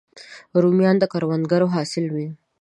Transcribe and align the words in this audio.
رومیان 0.61 0.95
د 0.99 1.03
کروندګرو 1.13 1.67
حاصل 1.75 2.05
وي 2.13 2.27